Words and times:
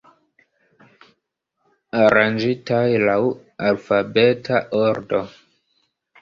Aranĝitaj 1.99 2.81
laŭ 3.09 3.19
alfabeta 3.69 4.63
ordo. 4.81 5.23